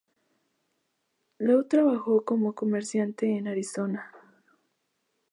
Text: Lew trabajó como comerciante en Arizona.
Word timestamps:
Lew 1.37 1.67
trabajó 1.67 2.25
como 2.25 2.55
comerciante 2.55 3.37
en 3.37 3.47
Arizona. 3.47 4.11